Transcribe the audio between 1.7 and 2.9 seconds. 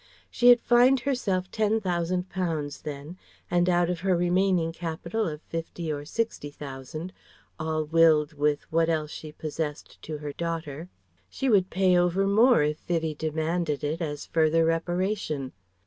Thousand pounds